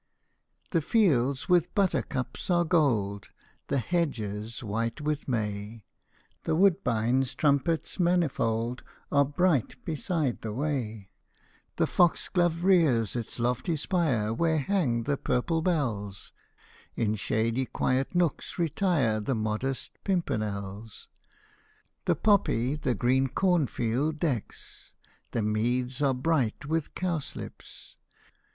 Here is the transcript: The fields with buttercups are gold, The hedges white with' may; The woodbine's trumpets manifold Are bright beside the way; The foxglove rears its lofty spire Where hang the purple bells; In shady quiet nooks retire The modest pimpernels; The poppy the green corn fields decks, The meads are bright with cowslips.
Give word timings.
The 0.71 0.81
fields 0.81 1.47
with 1.47 1.75
buttercups 1.75 2.49
are 2.49 2.65
gold, 2.65 3.29
The 3.67 3.77
hedges 3.77 4.63
white 4.63 4.99
with' 4.99 5.27
may; 5.27 5.83
The 6.45 6.55
woodbine's 6.55 7.35
trumpets 7.35 7.99
manifold 7.99 8.81
Are 9.11 9.23
bright 9.25 9.75
beside 9.85 10.41
the 10.41 10.53
way; 10.53 11.11
The 11.75 11.85
foxglove 11.85 12.63
rears 12.63 13.15
its 13.15 13.37
lofty 13.37 13.75
spire 13.75 14.33
Where 14.33 14.57
hang 14.57 15.03
the 15.03 15.17
purple 15.17 15.61
bells; 15.61 16.33
In 16.95 17.13
shady 17.13 17.67
quiet 17.67 18.15
nooks 18.15 18.57
retire 18.57 19.19
The 19.19 19.35
modest 19.35 20.03
pimpernels; 20.03 21.09
The 22.05 22.15
poppy 22.15 22.73
the 22.73 22.95
green 22.95 23.27
corn 23.27 23.67
fields 23.67 24.17
decks, 24.17 24.93
The 25.29 25.43
meads 25.43 26.01
are 26.01 26.15
bright 26.15 26.65
with 26.65 26.95
cowslips. 26.95 27.97